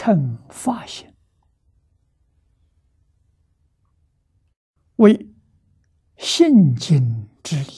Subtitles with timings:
[0.00, 1.12] 称法性，
[4.94, 5.34] 为
[6.16, 7.72] 性经之理，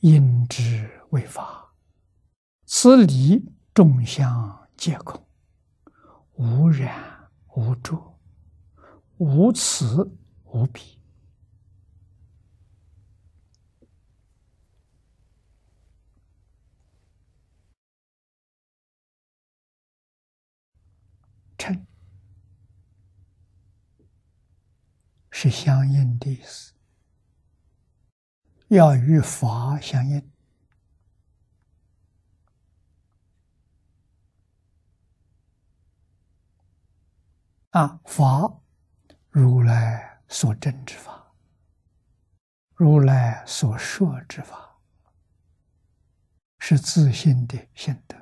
[0.00, 1.74] 因之为法。
[2.64, 5.22] 此理众相皆空，
[6.36, 8.18] 无染无著，
[9.18, 10.10] 无此
[10.44, 11.01] 无彼。
[21.62, 21.86] 称
[25.30, 26.74] 是相应的意思，
[28.66, 30.32] 要与法相应
[37.70, 38.00] 啊！
[38.04, 38.60] 法，
[39.30, 41.32] 如来所证之法，
[42.74, 44.80] 如来所说之法，
[46.58, 48.21] 是自信的心得。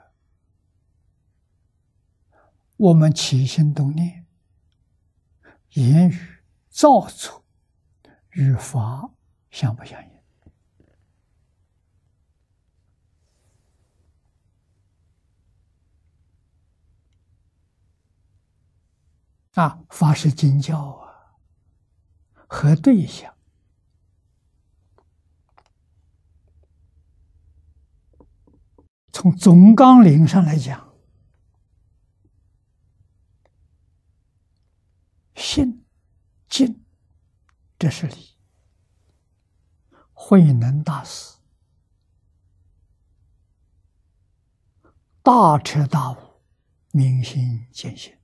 [2.81, 4.27] 我们起心动念、
[5.73, 7.45] 言语造作
[8.31, 9.11] 与法
[9.51, 10.11] 相不相应？
[19.53, 21.37] 啊，法是经教啊，
[22.49, 23.37] 和对象。
[29.13, 30.89] 从总纲领上来讲。
[35.43, 35.85] 信、
[36.49, 36.85] 敬，
[37.81, 38.37] 这是理。
[40.13, 41.39] 慧能大师
[45.23, 46.43] 大彻大悟，
[46.91, 48.19] 明心见性。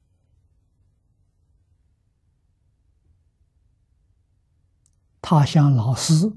[5.22, 6.36] 他向老师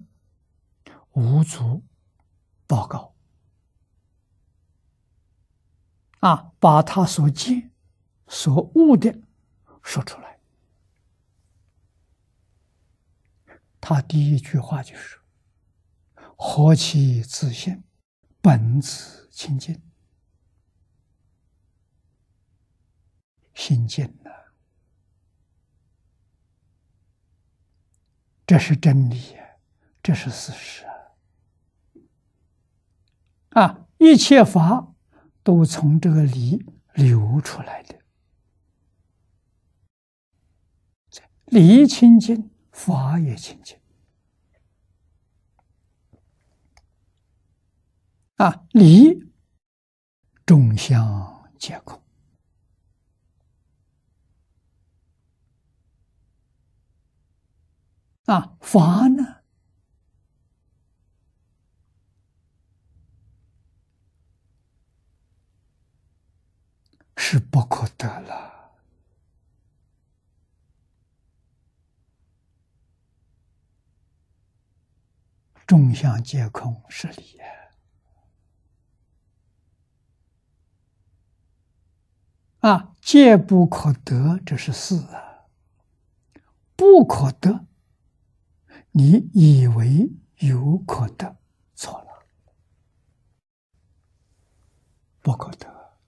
[1.12, 1.84] 无足
[2.66, 3.14] 报告，
[6.22, 7.72] 啊，把他所见、
[8.30, 9.22] 所悟的
[9.84, 10.29] 说出来。
[13.82, 15.20] 他第一句话就是
[16.38, 17.84] ：“何其自信，
[18.42, 19.82] 本自清净，
[23.54, 24.30] 心净呢？
[28.46, 29.38] 这是真理，
[30.04, 30.86] 这是事实
[33.52, 33.88] 啊！
[33.98, 34.94] 一切法
[35.42, 38.00] 都从这个理流出来的，
[41.46, 43.78] 理清净。”法也清净。
[48.38, 49.34] 啊，理
[50.46, 52.02] 众相皆空。
[58.28, 59.44] 啊，法呢？
[67.18, 68.59] 是不可得了。
[75.70, 77.40] 众相皆空是理
[82.62, 85.46] 啊，皆不可得，这是四啊。
[86.76, 87.68] 不可得，
[88.94, 91.38] 你以为有可得，
[91.76, 92.26] 错了，
[95.22, 96.00] 不可得，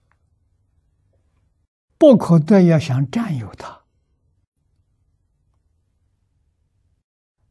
[1.96, 3.84] 不可得，要想占有它，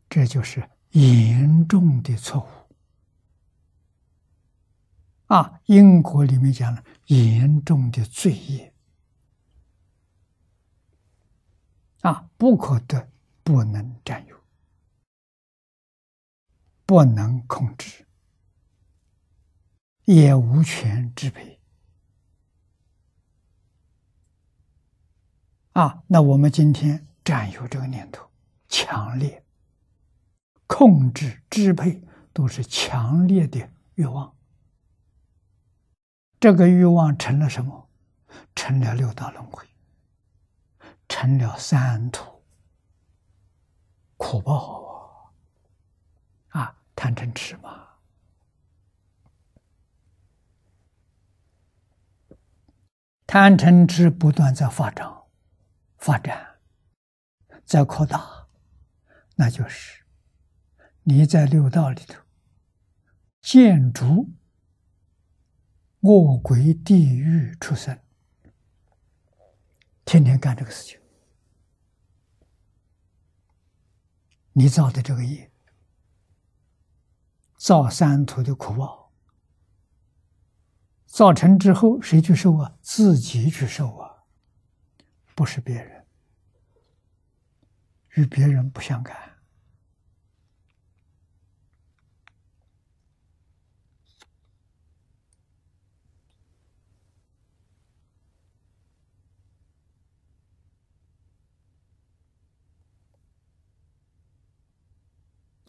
[0.09, 0.69] 这就是。
[0.91, 2.47] 严重的错误
[5.33, 5.61] 啊！
[5.67, 8.73] 英国里面讲了，严重的罪业
[12.01, 13.09] 啊，不可得，
[13.43, 14.35] 不能占有，
[16.85, 18.05] 不能控制，
[20.03, 21.59] 也无权支配
[25.71, 26.03] 啊！
[26.07, 28.29] 那我们今天占有这个念头
[28.67, 29.41] 强烈。
[30.73, 32.01] 控制、支配
[32.31, 34.33] 都是强烈的欲望，
[36.39, 37.89] 这个欲望成了什么？
[38.55, 39.67] 成了六道轮回，
[41.09, 42.41] 成了三途
[44.15, 45.27] 苦报
[46.47, 46.61] 啊！
[46.61, 47.89] 啊，贪嗔痴嘛，
[53.27, 55.23] 贪嗔痴不断在发展、
[55.97, 56.61] 发展、
[57.65, 58.47] 在扩大，
[59.35, 60.00] 那就是。
[61.03, 62.21] 你在六道里头，
[63.41, 64.29] 建筑
[66.01, 67.99] 恶鬼、地狱出生，
[70.05, 70.99] 天天干这个事情，
[74.53, 75.51] 你造的这个业，
[77.57, 79.11] 造三途的苦报，
[81.05, 82.77] 造成之后谁去受啊？
[82.81, 84.23] 自己去受啊！
[85.33, 86.05] 不是别人，
[88.11, 89.30] 与别人不相干。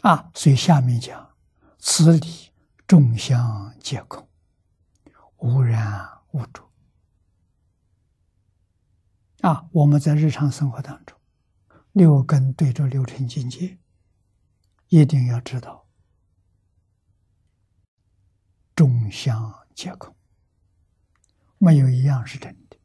[0.03, 1.37] 啊，所以下面讲，
[1.79, 2.53] 此理
[2.89, 4.29] 众相皆空，
[5.37, 6.69] 无染无著。
[9.43, 11.17] 啊，我们在日常生活当中，
[11.93, 13.79] 六根对着六尘境界，
[14.89, 15.87] 一定要知道，
[18.75, 20.15] 众相皆空，
[21.59, 22.77] 没有一样是真的。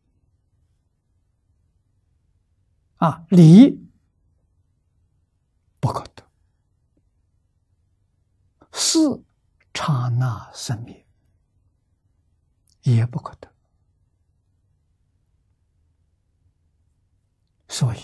[2.97, 3.89] 啊，理
[5.79, 6.23] 不可得。
[8.97, 9.23] 是
[9.73, 11.05] 刹那生灭，
[12.81, 13.53] 也不可得。
[17.69, 17.99] 所以，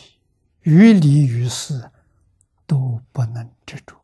[0.62, 1.92] 于理于事
[2.68, 4.00] 都不能执着，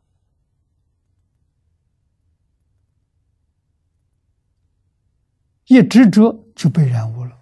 [5.66, 7.40] 一执着就被染污了。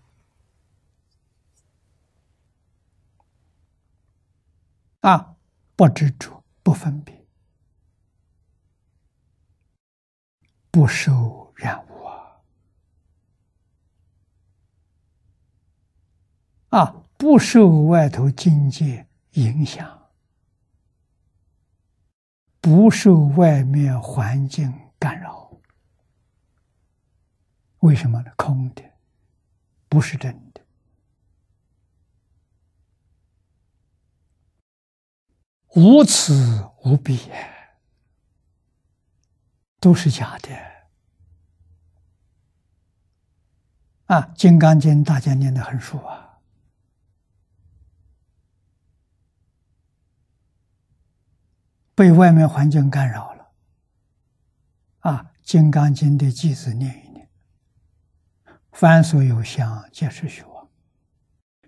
[5.00, 5.36] 啊，
[5.74, 7.17] 不执着，不分别。
[10.78, 12.38] 不受染污啊！
[16.68, 20.08] 啊，不受外头境界影响，
[22.60, 25.50] 不受外面环境干扰。
[27.80, 28.30] 为什么呢？
[28.36, 28.84] 空的，
[29.88, 30.60] 不是真的，
[35.74, 37.18] 无此无彼，
[39.80, 40.54] 都是假的。
[44.06, 46.40] 啊，《金刚经》大家念的很熟啊，
[51.94, 53.52] 被外面环境干扰了。
[55.00, 57.28] 啊，《金刚经》的句子念一念
[58.72, 60.70] ：“凡所有相，皆是虚妄；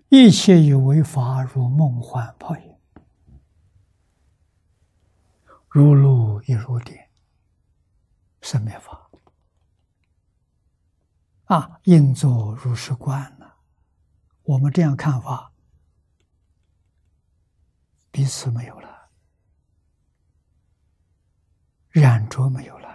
[0.09, 2.75] 一切有为法，如梦幻泡影，
[5.69, 7.10] 如露亦如电，
[8.41, 9.09] 生灭法。”
[11.45, 13.45] 啊，应作如是观呢。
[14.43, 15.51] 我们这样看法，
[18.09, 19.09] 彼此没有了，
[21.89, 22.90] 染着没有了。